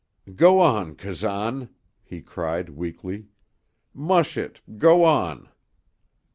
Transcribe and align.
"Go 0.35 0.57
on, 0.59 0.95
Kazan!" 0.95 1.69
he 2.01 2.23
cried, 2.23 2.69
weakly. 2.69 3.27
"Mush 3.93 4.35
it 4.35 4.59
go 4.79 5.03
on!" 5.03 5.49